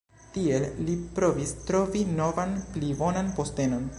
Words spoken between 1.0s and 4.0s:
provis trovi novan pli bonan postenon.